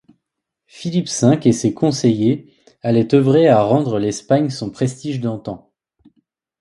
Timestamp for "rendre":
3.61-3.97